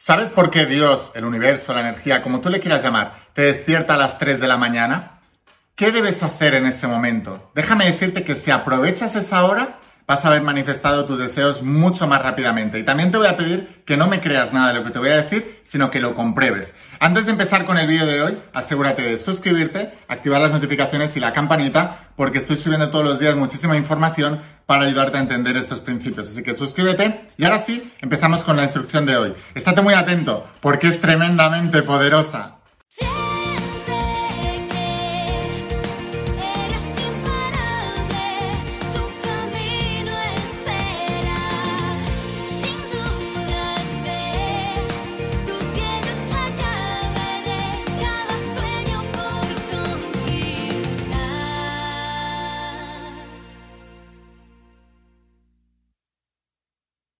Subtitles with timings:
[0.00, 3.94] ¿Sabes por qué Dios, el universo, la energía, como tú le quieras llamar, te despierta
[3.94, 5.18] a las 3 de la mañana?
[5.74, 7.50] ¿Qué debes hacer en ese momento?
[7.56, 9.77] Déjame decirte que si aprovechas esa hora,
[10.08, 12.78] vas a haber manifestado tus deseos mucho más rápidamente.
[12.78, 14.98] Y también te voy a pedir que no me creas nada de lo que te
[14.98, 16.74] voy a decir, sino que lo compruebes.
[16.98, 21.20] Antes de empezar con el vídeo de hoy, asegúrate de suscribirte, activar las notificaciones y
[21.20, 25.80] la campanita, porque estoy subiendo todos los días muchísima información para ayudarte a entender estos
[25.80, 26.28] principios.
[26.28, 29.34] Así que suscríbete y ahora sí, empezamos con la instrucción de hoy.
[29.54, 32.57] Estate muy atento, porque es tremendamente poderosa.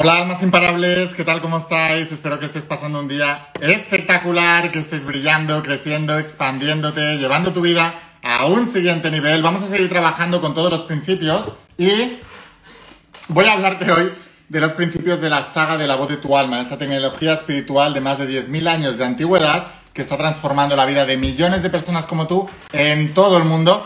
[0.01, 1.41] Hola almas imparables, ¿qué tal?
[1.41, 2.13] ¿Cómo estáis?
[2.13, 7.99] Espero que estés pasando un día espectacular, que estés brillando, creciendo, expandiéndote, llevando tu vida
[8.23, 9.43] a un siguiente nivel.
[9.43, 12.17] Vamos a seguir trabajando con todos los principios y
[13.27, 14.13] voy a hablarte hoy
[14.49, 17.93] de los principios de la saga de la voz de tu alma, esta tecnología espiritual
[17.93, 21.71] de más de 10.000 años de antigüedad que está transformando la vida de millones de
[21.71, 23.85] personas como tú en todo el mundo.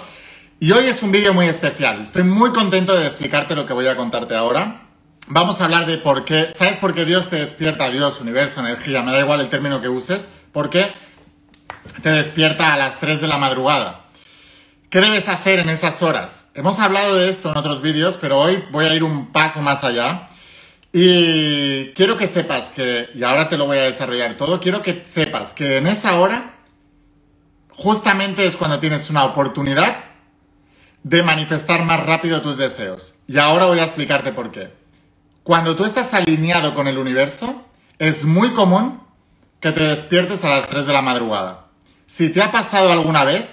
[0.61, 2.03] Y hoy es un vídeo muy especial.
[2.03, 4.81] Estoy muy contento de explicarte lo que voy a contarte ahora
[5.27, 6.51] vamos a hablar de por qué.
[6.55, 7.91] ¿Sabes por qué Dios te despierta?
[7.91, 10.28] Dios, universo, energía, me da igual el término que uses.
[10.53, 10.92] ¿Por qué
[12.03, 14.06] te despierta a las 3 de la madrugada?
[14.91, 16.48] ¿Qué debes hacer en esas horas?
[16.55, 19.84] Hemos hablado de esto en otros vídeos, pero hoy voy a ir un paso más
[19.84, 20.28] allá.
[20.93, 25.03] Y quiero que sepas que, y ahora te lo voy a desarrollar todo, quiero que
[25.11, 26.56] sepas que en esa hora
[27.70, 29.97] justamente es cuando tienes una oportunidad
[31.03, 33.15] de manifestar más rápido tus deseos.
[33.27, 34.81] Y ahora voy a explicarte por qué.
[35.45, 37.65] Cuando tú estás alineado con el universo,
[37.98, 39.03] es muy común
[39.59, 41.67] que te despiertes a las 3 de la madrugada.
[42.07, 43.45] Si te ha pasado alguna vez,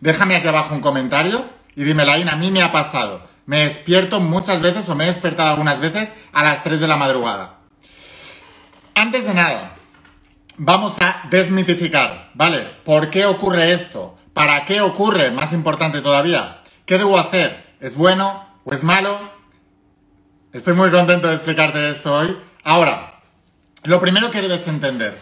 [0.00, 1.44] déjame aquí abajo un comentario
[1.76, 3.28] y dime, Laín, a mí me ha pasado.
[3.44, 6.96] Me despierto muchas veces o me he despertado algunas veces a las 3 de la
[6.96, 7.58] madrugada.
[8.94, 9.74] Antes de nada,
[10.56, 12.60] vamos a desmitificar, ¿vale?
[12.86, 14.16] ¿Por qué ocurre esto?
[14.32, 15.30] ¿Para qué ocurre?
[15.30, 16.62] Más importante todavía.
[16.86, 17.74] ¿Qué debo hacer?
[17.80, 19.33] ¿Es bueno o es malo?
[20.54, 22.38] Estoy muy contento de explicarte esto hoy.
[22.62, 23.20] Ahora,
[23.82, 25.18] lo primero que debes entender,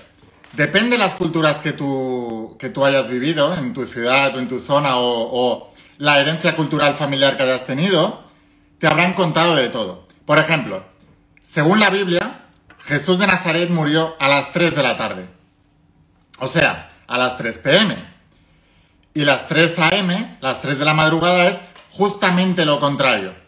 [0.52, 4.50] depende de las culturas que tú, que tú hayas vivido en tu ciudad o en
[4.50, 8.24] tu zona o, la herencia cultural familiar que hayas tenido,
[8.78, 10.06] te habrán contado de todo.
[10.26, 10.84] Por ejemplo,
[11.42, 12.42] según la Biblia,
[12.84, 15.28] Jesús de Nazaret murió a las 3 de la tarde.
[16.40, 17.96] O sea, a las 3 pm.
[19.14, 23.41] Y las 3 am, las 3 de la madrugada, es justamente lo contrario.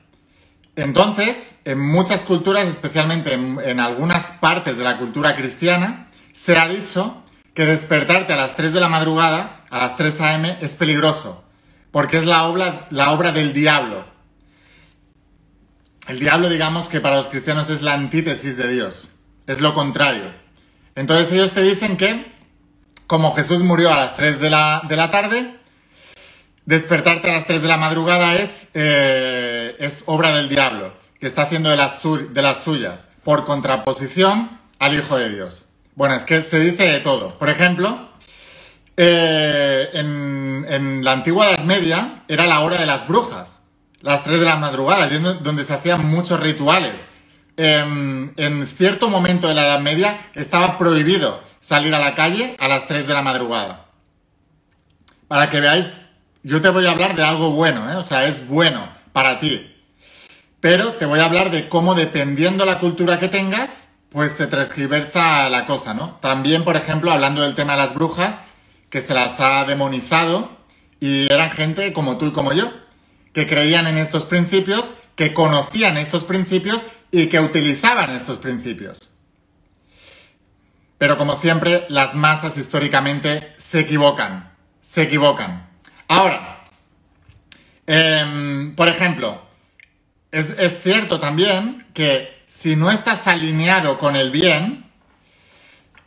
[0.77, 7.23] Entonces, en muchas culturas, especialmente en, algunas partes de la cultura cristiana, se ha dicho
[7.55, 11.45] que despertarte a las 3 de la madrugada, a las 3 a.m., es peligroso,
[11.93, 14.05] porque es la obra, del diablo.
[16.09, 19.13] El diablo, digamos que para los cristianos es la antítesis de Dios,
[19.47, 20.33] es lo contrario.
[20.97, 22.33] Entonces ellos te dicen que,
[23.07, 25.64] como Jesús murió a las 3 de la, de la tarde,
[26.67, 31.43] Despertarte a las 3 de la madrugada es, eh, es obra del diablo, que está
[31.43, 35.67] haciendo de las, de las suyas, por contraposición al Hijo de Dios.
[35.95, 37.39] Bueno, es que se dice de todo.
[37.39, 38.09] Por ejemplo,
[38.97, 43.61] eh, en, la antigua Edad Media era la hora de las brujas,
[44.01, 45.07] las 3 de la madrugada,
[45.41, 47.09] donde se hacían muchos rituales.
[47.59, 52.69] Em, en cierto momento de la Edad Media estaba prohibido salir a la calle a
[52.69, 53.85] las 3 de la madrugada.
[55.29, 56.01] Para que veáis
[56.45, 57.97] yo te voy a hablar de algo bueno, ¿eh?
[57.97, 59.75] o sea, es bueno para ti.
[60.61, 65.49] Pero te voy a hablar de cómo dependiendo la cultura que tengas, pues se transgiversa
[65.49, 66.19] la cosa, ¿no?
[66.21, 68.43] También, por ejemplo, hablando del tema de las brujas,
[68.91, 70.51] que se las ha demonizado
[71.01, 72.71] y eran gente como tú y como yo,
[73.33, 79.13] que creían en estos principios, que conocían estos principios y que utilizaban estos principios.
[80.99, 84.53] Pero como siempre, las masas históricamente se equivocan,
[84.83, 85.74] se equivocan.
[86.09, 86.63] Ahora,
[87.87, 89.43] em, por ejemplo,
[90.31, 94.91] es, cierto también que si no estás alineado con el bien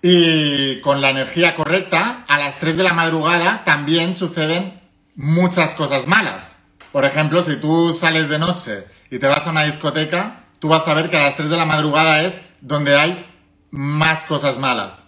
[0.01, 4.81] y con la energía correcta, a las 3 de la madrugada también suceden
[5.15, 6.57] muchas cosas malas.
[6.91, 10.87] Por ejemplo, si tú sales de noche y te vas a una discoteca, tú vas
[10.87, 13.25] a ver que a las 3 de la madrugada es donde hay
[13.71, 15.05] más cosas malas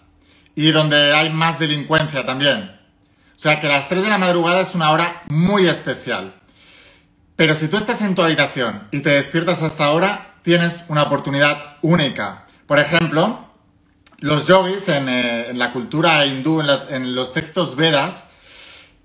[0.54, 2.79] y donde hay más delincuencia también.
[3.40, 6.34] O sea que las 3 de la madrugada es una hora muy especial.
[7.36, 11.78] Pero si tú estás en tu habitación y te despiertas hasta ahora, tienes una oportunidad
[11.80, 12.44] única.
[12.66, 13.48] Por ejemplo,
[14.18, 18.26] los yogis eh, en, la cultura hindú, en, los textos Vedas,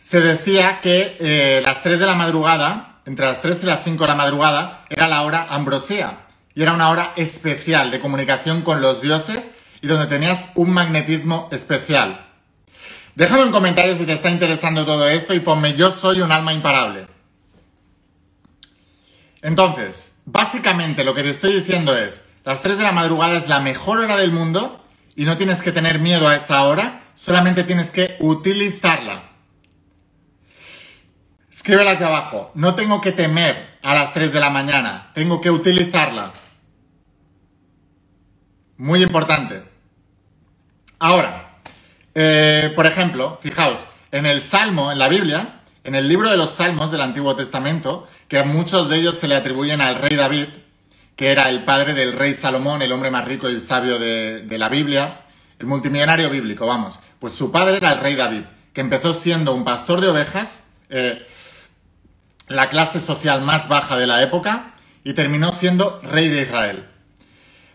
[0.02, 4.04] se decía que eh, las 3 de la madrugada, entre las 3 y las 5
[4.04, 6.26] de la madrugada, era la hora ambrosía.
[6.54, 9.52] Y era una hora especial de comunicación con los dioses
[9.82, 12.25] y donde tenías un magnetismo especial.
[13.16, 16.54] Déjame en comentarios si te está interesando todo esto y ponme yo soy un alma
[16.54, 17.08] imparable.
[19.42, 23.60] Entonces, básicamente lo que te estoy diciendo es, las 3 de la madrugada es la
[23.60, 24.84] mejor hora del mundo
[25.16, 29.32] y no tienes que tener miedo a esa hora, solamente tienes que utilizarla.
[31.50, 32.52] Escríbela aquí abajo.
[32.54, 36.34] No tengo que temer a las 3 de la mañana, tengo que utilizarla.
[38.78, 39.64] Muy importante.
[41.00, 41.45] Ahora,
[42.16, 43.82] eh, por ejemplo, fijaos,
[44.12, 48.08] en el Salmo, en la Biblia, en el libro de los Salmos del Antiguo Testamento,
[48.30, 50.48] que a muchos de ellos se le atribuyen al rey David,
[51.16, 54.70] que era el padre del rey Salomón, el hombre más rico y sabio de, la
[54.70, 55.22] Biblia,
[55.60, 57.00] el multimillonario bíblico, vamos.
[57.20, 61.28] Pues su padre era el rey David, que empezó siendo un pastor de ovejas, eh,
[62.48, 64.74] la clase social más baja de la época,
[65.04, 66.88] y terminó siendo rey de Israel.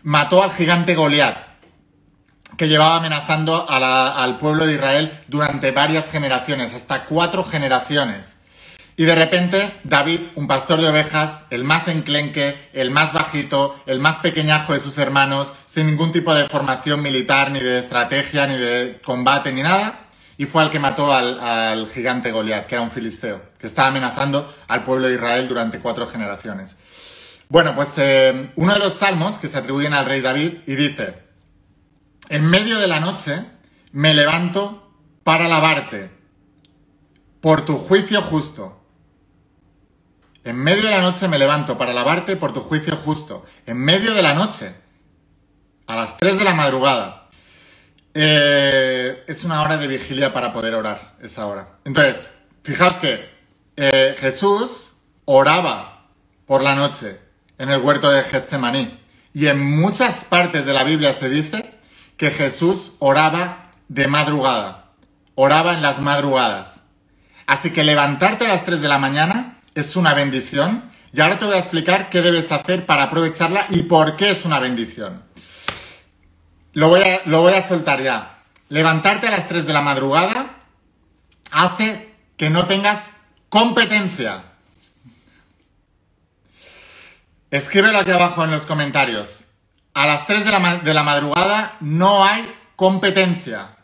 [0.03, 1.50] Mató al gigante Goliat,
[2.57, 8.37] que llevaba amenazando al pueblo de Israel durante varias generaciones, hasta cuatro generaciones.
[8.97, 13.99] Y de repente, David, un pastor de ovejas, el más enclenque, el más bajito, el
[13.99, 18.57] más pequeñajo de sus hermanos, sin ningún tipo de formación militar, ni de estrategia, ni
[18.57, 20.07] de combate, ni nada,
[20.37, 24.53] y fue al que mató al, gigante Goliat, que era un filisteo, que estaba amenazando
[24.67, 26.77] al pueblo de Israel durante cuatro generaciones.
[27.47, 31.15] Bueno, pues eh, uno de los salmos que se atribuyen al rey David y dice,
[32.31, 33.45] en medio de la noche
[33.91, 34.91] me levanto
[35.23, 36.09] para alabarte
[37.41, 38.81] por tu juicio justo
[40.43, 43.45] en medio de la noche me levanto para alabarte por tu juicio justo.
[43.67, 44.73] En medio de la noche.
[45.85, 47.29] A las 3 de la madrugada.
[48.13, 51.77] Eh, es una hora de vigilia para poder orar, esa hora.
[51.85, 52.31] Entonces,
[52.63, 53.29] fijaos que
[53.77, 54.93] eh, Jesús
[55.25, 56.07] oraba
[56.45, 57.19] por la noche
[57.57, 58.99] en el huerto de Getsemaní.
[59.33, 61.71] Y en muchas partes de la Biblia se dice
[62.21, 64.91] que Jesús oraba de madrugada.
[65.33, 66.83] Oraba en las madrugadas.
[67.47, 71.45] Así que levantarte a las 3 de la mañana es una bendición y ahora te
[71.45, 75.23] voy a explicar qué debes hacer para aprovecharla y por qué es una bendición.
[76.73, 78.43] Lo voy a, lo voy a soltar ya.
[78.69, 80.57] Levantarte a las 3 de la madrugada
[81.49, 83.09] hace que no tengas
[83.49, 84.43] competencia.
[87.49, 89.45] Escríbelo aquí abajo en los comentarios.
[89.93, 93.77] A las 3 de la, de la madrugada no hay competencia.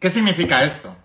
[0.00, 0.96] ¿Qué significa esto?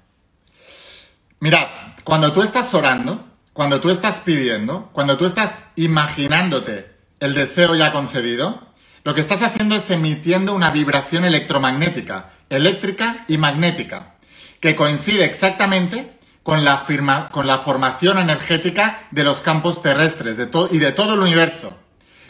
[1.40, 1.68] Mirad,
[2.04, 7.92] cuando tú estás orando, cuando tú estás pidiendo, cuando tú estás imaginándote el deseo ya
[7.92, 8.74] concedido,
[9.04, 14.16] lo que estás haciendo es emitiendo una vibración electromagnética, eléctrica y magnética,
[14.60, 16.12] que coincide exactamente
[16.44, 16.86] con la,
[17.31, 20.38] con la formación energética de los campos terrestres
[20.72, 21.78] y de todo el universo.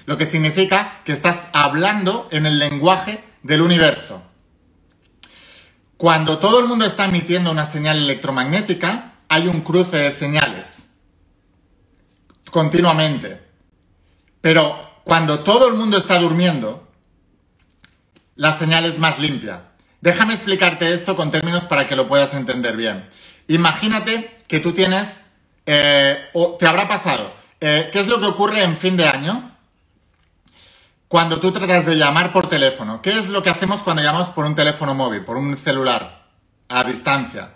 [0.05, 4.21] Lo que significa que estás hablando en el lenguaje del universo.
[5.97, 10.83] Cuando todo el mundo está emitiendo una señal electromagnética, hay un cruce de señales
[12.53, 13.41] continuamente.
[14.39, 16.87] Pero cuando todo el mundo está durmiendo,
[18.35, 19.71] la señal es más limpia.
[19.99, 23.09] Déjame explicarte esto con términos para que lo puedas entender bien.
[23.47, 25.23] Imagínate que tú tienes,
[25.65, 29.51] eh, o te habrá pasado, eh, ¿qué es lo que ocurre en fin de año?
[31.07, 34.45] Cuando tú tratas de llamar por teléfono, ¿qué es lo que hacemos cuando llamamos por
[34.45, 36.25] un teléfono móvil, por un celular,
[36.69, 37.55] a distancia?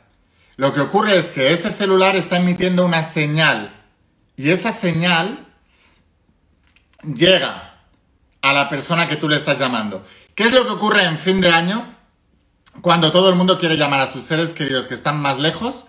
[0.57, 3.83] Lo que ocurre es que ese celular está emitiendo una señal
[4.35, 5.45] y esa señal
[7.03, 7.81] llega
[8.41, 10.05] a la persona que tú le estás llamando.
[10.35, 11.96] ¿Qué es lo que ocurre en fin de año
[12.81, 15.87] cuando todo el mundo quiere llamar a sus seres queridos que están más lejos?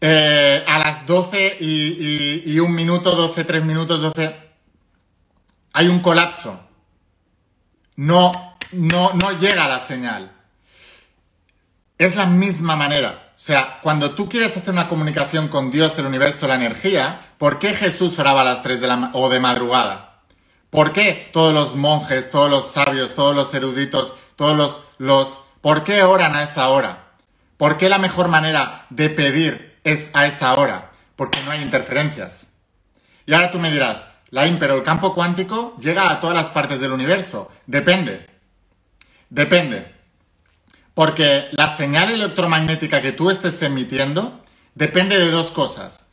[0.00, 4.36] Eh, a las 12 y, un minuto, 12, 3 minutos, 12
[5.72, 6.60] hay un colapso.
[7.96, 10.32] No, no, no llega la señal.
[11.98, 13.32] Es la misma manera.
[13.36, 17.58] O sea, cuando tú quieres hacer una comunicación con Dios, el universo, la energía, ¿por
[17.58, 20.20] qué Jesús oraba a las 3 de la o de madrugada?
[20.70, 25.84] ¿Por qué todos los monjes, todos los sabios, todos los eruditos, todos los, los, ¿por
[25.84, 27.06] qué oran a esa hora?
[27.56, 30.90] ¿Por qué la mejor manera de pedir es a esa hora?
[31.16, 32.48] Porque no hay interferencias.
[33.24, 36.80] Y ahora tú me dirás, Lain, pero el campo cuántico llega a todas las partes
[36.80, 37.50] del universo.
[37.66, 38.28] Depende.
[39.30, 39.94] Depende.
[40.94, 46.06] Porque la señal electromagnética que tú estés emitiendo depende de dos cosas.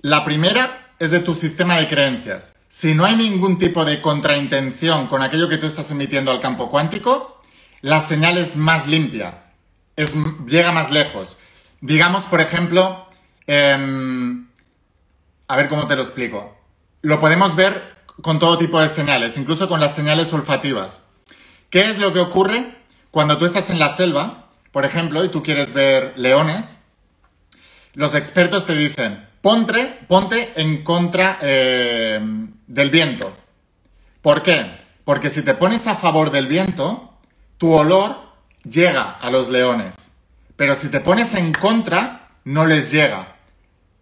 [0.00, 2.54] La primera es de tu sistema de creencias.
[2.70, 6.70] si no hay ningún tipo de contraintención con aquello que tú estás emitiendo al campo
[6.70, 7.37] cuántico,
[7.80, 9.52] la señal es más limpia,
[9.96, 10.14] es,
[10.46, 11.36] llega más lejos.
[11.80, 13.08] Digamos, por ejemplo,
[13.46, 14.48] em,
[15.46, 16.56] a ver cómo te lo explico.
[17.02, 21.06] Lo podemos ver con todo tipo de señales, incluso con las señales olfativas.
[21.70, 22.76] ¿Qué es lo que ocurre
[23.10, 26.82] cuando tú estás en la selva, por ejemplo, y tú quieres ver leones?
[27.94, 32.20] Los expertos te dicen, ponte, ponte en contra eh,
[32.66, 33.36] del viento.
[34.22, 34.66] ¿Por qué?
[35.04, 37.07] Porque si te pones a favor del viento,
[37.58, 38.16] tu olor
[38.62, 40.12] llega a los leones.
[40.56, 43.36] Pero si te pones en contra, no les llega.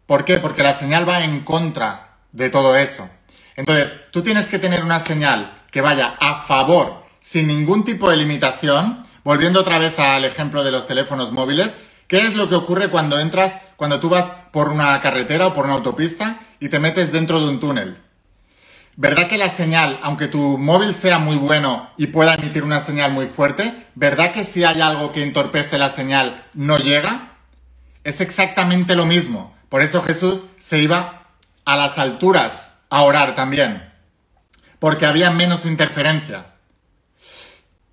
[0.06, 0.38] ¿Por qué?
[0.38, 3.08] Porque la señal va en contra de todo eso.
[3.56, 8.16] Entonces, tú tienes que tener una señal que vaya a favor, sin ningún tipo de
[8.16, 9.04] limitación.
[9.24, 11.74] Volviendo otra vez al ejemplo de los teléfonos móviles,
[12.06, 15.64] ¿qué es lo que ocurre cuando entras, cuando tú vas por una carretera o por
[15.64, 18.05] una autopista y te metes dentro de un túnel?
[18.98, 23.12] ¿Verdad que la señal, aunque tu móvil sea muy bueno y pueda emitir una señal
[23.12, 27.32] muy fuerte, ¿verdad que si hay algo que entorpece la señal no llega?
[28.04, 29.54] Es exactamente lo mismo.
[29.68, 31.26] Por eso Jesús se iba
[31.66, 33.92] a las alturas a orar también,
[34.78, 36.46] porque había menos interferencia.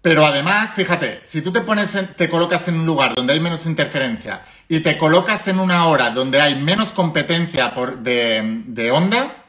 [0.02, 3.66] Pero además, fíjate, si tú te pones, te colocas en un lugar donde hay menos
[3.66, 9.43] interferencia y te colocas en una hora donde hay menos competencia por, de, onda,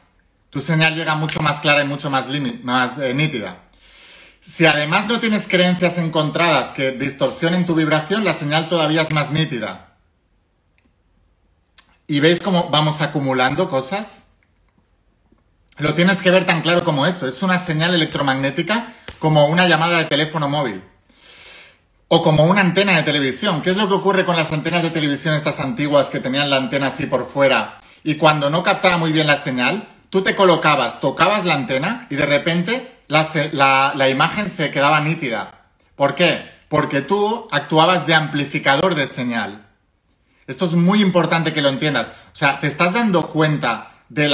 [0.55, 2.27] tu señal llega mucho más clara y mucho más,
[2.63, 3.63] más eh, nítida.
[4.39, 9.31] Si además no tienes creencias encontradas que distorsionen tu vibración, la señal todavía es más
[9.31, 9.97] nítida.
[12.07, 14.27] ¿Y veis cómo vamos acumulando cosas?
[15.75, 17.27] Lo tienes que ver tan claro como eso.
[17.27, 20.81] Es una señal electromagnética como una llamada de teléfono móvil.
[22.07, 23.61] O como una antena de televisión.
[23.61, 26.55] ¿Qué es lo que ocurre con las antenas de televisión estas antiguas que tenían la
[26.55, 27.81] antena así por fuera?
[28.05, 32.15] Y cuando no captaba muy bien la señal, tú te colocabas, tocabas la antena y
[32.15, 35.65] de repente la, imagen se quedaba nítida.
[35.97, 36.49] ¿Por qué?
[36.69, 39.67] Porque tú actuabas de amplificador de señal.
[40.47, 42.07] Esto es muy importante que lo entiendas.
[42.07, 44.29] O sea, te estás dando cuenta de,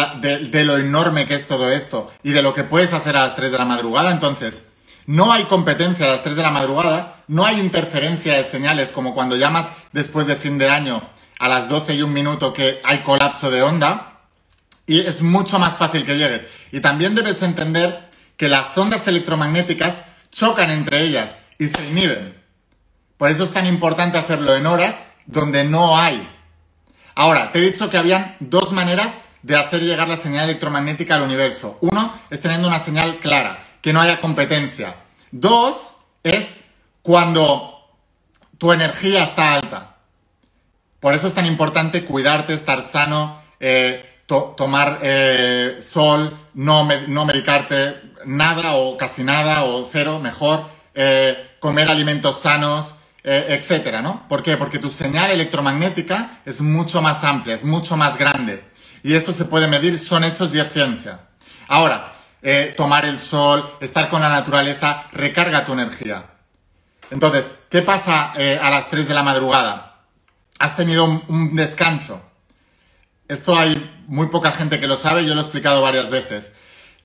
[0.63, 3.51] lo enorme que es todo esto y de lo que puedes hacer a las 3
[3.51, 4.11] de la madrugada.
[4.11, 4.67] Entonces,
[5.07, 9.15] no hay competencia a las 3 de la madrugada, no hay interferencia de señales como
[9.15, 11.01] cuando llamas después de fin de año
[11.39, 14.10] a las 12 y un minuto que hay colapso de onda
[14.91, 16.47] y es mucho más fácil que llegues.
[16.73, 20.01] Y también debes entender que las ondas electromagnéticas
[20.33, 22.35] chocan entre ellas y se inhiben.
[23.15, 26.27] Por eso es tan importante hacerlo en horas donde no hay.
[27.15, 31.21] Ahora, te he dicho que habían dos maneras de hacer llegar la señal electromagnética al
[31.21, 31.77] universo.
[31.79, 34.97] Uno es teniendo una señal clara, que no haya competencia.
[35.31, 35.93] Dos
[36.23, 36.65] es
[37.01, 37.95] cuando
[38.57, 39.95] tu energía está alta.
[40.99, 44.10] Por eso es tan importante cuidarte, estar sano, eh,
[44.57, 47.95] tomar eh, sol, no, no, medicarte
[48.25, 54.27] nada o casi nada o cero, mejor, eh, comer alimentos sanos, etcétera, ¿no?
[54.27, 54.57] ¿Por qué?
[54.57, 58.63] Porque tu señal electromagnética es mucho más amplia, es mucho más grande
[59.03, 61.21] y esto se puede medir, son hechos y es ciencia.
[61.67, 66.25] Ahora, eh, tomar el sol, estar con la naturaleza, recarga tu energía.
[67.09, 69.99] Entonces, ¿qué pasa eh, a las 3 de la madrugada?
[70.59, 72.21] Has tenido un, descanso.
[73.31, 76.53] Esto hay muy poca gente que lo sabe, yo lo he explicado varias veces.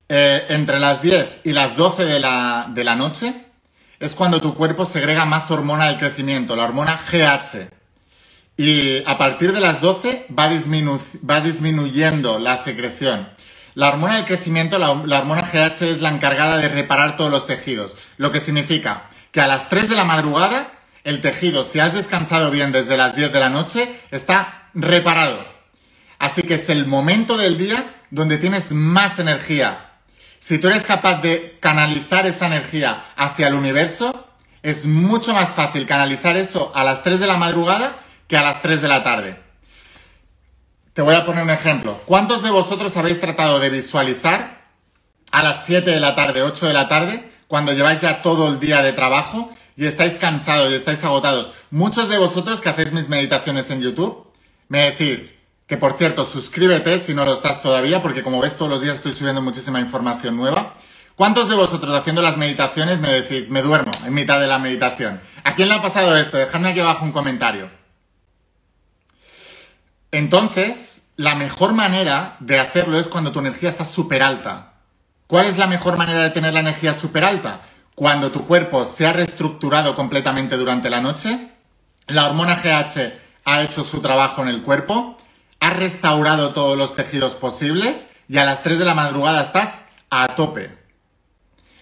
[0.08, 3.32] Eh, entre las 10 y las 12 de la, de la noche
[4.00, 7.70] es cuando tu cuerpo segrega más hormona del crecimiento, la hormona GH.
[8.56, 13.28] Y a partir de las 12 va, va disminuyendo la secreción.
[13.74, 17.94] La hormona del crecimiento, la, hormona GH, es la encargada de reparar todos los tejidos,
[18.16, 20.72] lo que significa que a las 3 de la madrugada
[21.04, 25.55] el tejido, si has descansado bien desde las 10 de la noche, está reparado.
[26.18, 29.90] Así que es el momento del día donde tienes más energía.
[30.38, 34.28] Si tú eres capaz de canalizar esa energía hacia el universo,
[34.62, 37.96] es mucho más fácil canalizar eso a las 3 de la madrugada
[38.28, 39.40] que a las 3 de la tarde.
[40.92, 42.00] Te voy a poner un ejemplo.
[42.06, 44.66] ¿Cuántos de vosotros habéis tratado de visualizar
[45.30, 48.60] a las 7 de la tarde, 8 de la tarde, cuando lleváis ya todo el
[48.60, 51.50] día de trabajo y estáis cansados y estáis agotados?
[51.70, 54.32] Muchos de vosotros que hacéis mis meditaciones en YouTube
[54.68, 58.70] me decís que, por cierto, suscríbete si no lo estás todavía, porque como ves todos
[58.70, 60.74] los días estoy subiendo muchísima información nueva.
[61.16, 65.20] ¿Cuántos de vosotros haciendo las meditaciones me decís, me duermo en mitad de la meditación?
[65.44, 66.36] ¿A quién le ha pasado esto?
[66.36, 67.70] Dejadme aquí abajo un comentario.
[70.12, 74.74] Entonces, la mejor manera de hacerlo es cuando tu energía está súper alta.
[75.26, 77.62] ¿Cuál es la mejor manera de tener la energía súper alta?
[77.94, 81.48] Cuando tu cuerpo se ha reestructurado completamente durante la noche,
[82.06, 83.14] la hormona GH
[83.46, 85.16] ha hecho su trabajo en el cuerpo,
[85.60, 90.28] ha restaurado todos los tejidos posibles y a las 3 de la madrugada estás a
[90.34, 90.70] tope.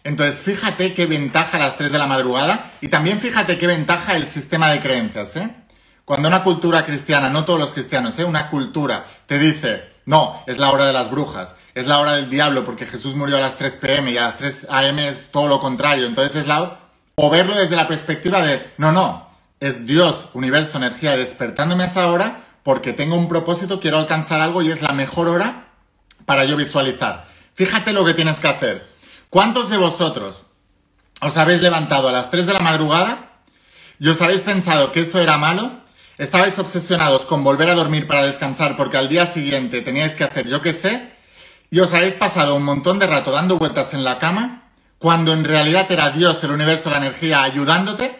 [0.05, 4.27] Entonces, fíjate qué ventaja las 3 de la madrugada y también fíjate qué ventaja el
[4.27, 5.51] sistema de creencias, ¿eh?
[6.05, 8.25] Cuando una cultura cristiana, no todos los cristianos, ¿eh?
[8.25, 12.29] Una cultura te dice, no, es la hora de las brujas, es la hora del
[12.29, 15.49] diablo porque Jesús murió a las 3 pm y a las 3 am es todo
[15.49, 16.07] lo contrario.
[16.07, 16.81] Entonces es la...
[17.17, 19.29] O verlo desde la perspectiva de, no, no,
[19.61, 24.63] es Dios, universo, energía despertándome a esa hora porque tengo un propósito, quiero alcanzar algo
[24.63, 25.69] y es la mejor hora
[26.27, 27.27] para yo visualizar.
[27.55, 28.89] Fíjate lo que tienes que hacer.
[29.31, 30.47] ¿Cuántos de vosotros
[31.21, 33.31] os habéis levantado a las 3 de la madrugada
[34.01, 35.71] y os habéis pensado que eso era malo?
[36.17, 40.49] Estabais obsesionados con volver a dormir para descansar porque al día siguiente teníais que hacer
[40.49, 41.13] yo qué sé
[41.71, 45.45] y os habéis pasado un montón de rato dando vueltas en la cama cuando en
[45.45, 48.19] realidad era Dios, el universo, la energía ayudándote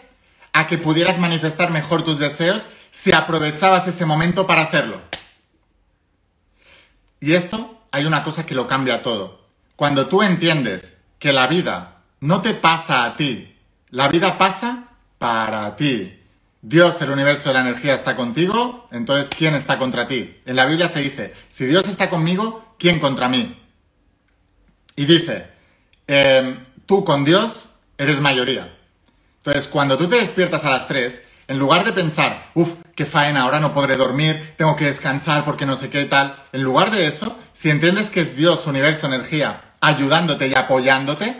[0.53, 5.01] a que pudieras manifestar mejor tus deseos si aprovechabas ese momento para hacerlo.
[7.19, 9.41] Y esto hay una cosa que lo cambia todo.
[9.75, 13.53] Cuando tú entiendes que la vida no te pasa a ti,
[13.89, 16.21] la vida pasa para ti.
[16.61, 20.39] Dios, el universo de la energía, está contigo, entonces ¿quién está contra ti?
[20.45, 23.61] En la Biblia se dice, si Dios está conmigo, ¿quién contra mí?
[24.95, 25.47] Y dice,
[26.07, 28.73] em, tú con Dios eres mayoría.
[29.39, 33.41] Entonces, cuando tú te despiertas a las 3, en lugar de pensar, uff, qué faena,
[33.41, 37.07] ahora no podré dormir, tengo que descansar porque no sé qué tal, en lugar de
[37.07, 41.35] eso, si entiendes que es Dios, universo, energía, ayudándote y apoyándote,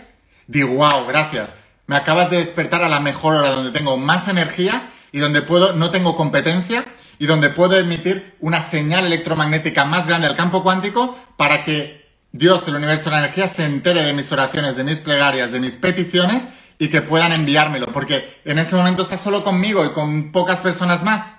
[0.48, 1.56] digo, wow, gracias,
[1.88, 5.74] me acabas de despertar a la mejor hora donde tengo más energía y donde puedo,
[5.74, 6.86] no tengo competencia
[7.20, 12.68] y donde puedo emitir una señal electromagnética más grande al campo cuántico para que Dios,
[12.68, 16.50] el universo la energía, se entere de mis oraciones, de mis plegarias, de mis peticiones
[16.78, 21.04] y que puedan enviármelo, porque en ese momento está solo conmigo y con pocas personas
[21.04, 21.36] más.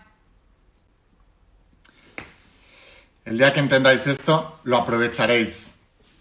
[3.24, 5.72] El día que entendáis esto, lo aprovecharéis.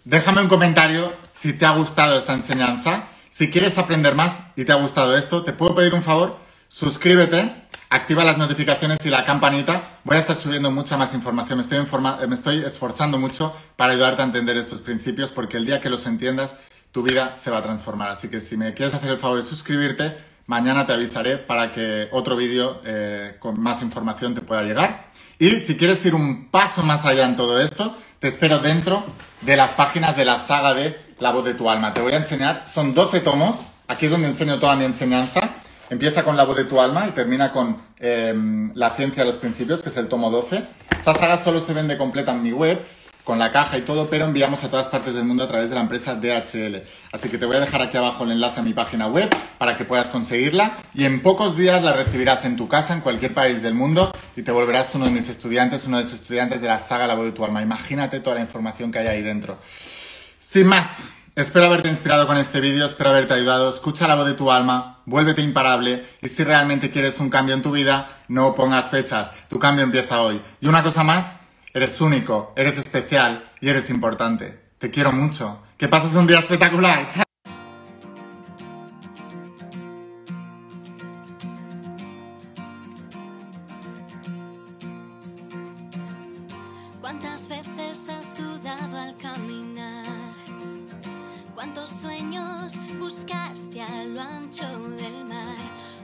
[0.04, 3.08] Déjame un comentario si te ha gustado esta enseñanza.
[3.30, 7.68] Si quieres aprender más y te ha gustado esto, te puedo pedir un favor suscríbete,
[7.90, 9.98] activa las notificaciones y la campanita.
[10.04, 11.58] Voy a estar subiendo mucha más información.
[11.58, 15.80] Me estoy, me estoy esforzando mucho para ayudarte a entender estos principios porque el día
[15.80, 16.56] que los entiendas,
[16.92, 18.10] tu vida se va a transformar.
[18.10, 22.08] Así que si me quieres hacer el favor de suscribirte, mañana te avisaré para que
[22.12, 25.10] otro vídeo eh, con más información te pueda llegar.
[25.38, 29.04] Y si quieres ir un paso más allá en todo esto, te espero dentro
[29.42, 31.92] de las páginas de la saga de La voz de tu alma.
[31.92, 35.40] Te voy a enseñar, son 12 tomos, aquí es donde enseño toda mi enseñanza.
[35.90, 39.38] Empieza con La voz de tu alma y termina con em, La ciencia de los
[39.38, 40.62] principios, que es el tomo 12.
[40.98, 42.84] Esta saga solo se vende completa en mi web,
[43.26, 45.74] con la caja y todo, pero enviamos a todas partes del mundo a través de
[45.74, 46.84] la empresa DHL.
[47.10, 49.76] Así que te voy a dejar aquí abajo el enlace a mi página web para
[49.76, 53.62] que puedas conseguirla y en pocos días la recibirás en tu casa, en cualquier país
[53.62, 56.78] del mundo y te volverás uno de mis estudiantes, uno de los estudiantes de la
[56.78, 57.60] saga La voz de tu alma.
[57.62, 59.58] Imagínate toda la información que hay ahí dentro.
[60.40, 61.02] Sin más,
[61.34, 63.68] Espero haberte inspirado con este vídeo, espero haberte ayudado.
[63.68, 67.60] Escucha la voz de tu alma, vuélvete imparable y si realmente quieres un cambio en
[67.60, 69.32] tu vida, no pongas fechas.
[69.50, 70.40] Tu cambio empieza hoy.
[70.62, 71.36] Y una cosa más,
[71.76, 74.58] eres único, eres especial y eres importante.
[74.78, 75.62] Te quiero mucho.
[75.76, 77.06] Que pases un día espectacular.
[87.02, 90.06] ¿Cuántas veces has dudado al caminar?
[91.54, 94.66] ¿Cuántos sueños buscaste a lo ancho
[94.98, 95.56] del mar?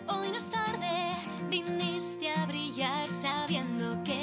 [0.07, 1.17] Hoy no es tarde,
[1.49, 4.22] viniste a brillar sabiendo que